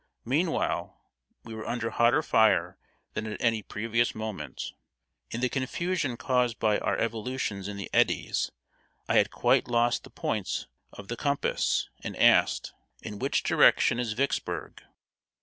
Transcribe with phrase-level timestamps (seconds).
[0.25, 0.99] Meanwhile,
[1.43, 2.75] we were under hotter fire
[3.13, 4.73] than at any previous moment.
[5.29, 8.51] In the confusion caused by our evolutions in the eddies,
[9.07, 14.13] I had quite lost the points the of compass, and asked: "In which direction is
[14.13, 14.81] Vicksburg?"